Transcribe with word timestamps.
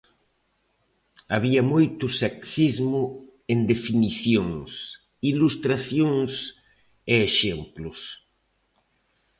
Había 1.33 1.61
moito 1.73 2.05
sexismo 2.21 3.01
en 3.53 3.59
definicións, 3.73 4.69
ilustracións 5.31 6.31
e 7.13 7.15
exemplos. 7.29 7.99